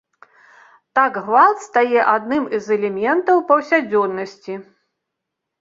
[0.99, 4.53] Так гвалт стае адным з элементаў паўсядзённасці.